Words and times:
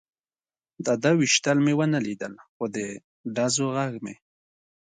د 0.85 0.87
ده 1.01 1.11
وېشتل 1.19 1.57
مې 1.65 1.73
و 1.75 1.81
نه 1.93 1.99
لیدل، 2.05 2.33
خو 2.53 2.63
د 2.75 2.77
ډزو 3.35 3.65
غږ 3.75 3.93
مې. 4.03 4.15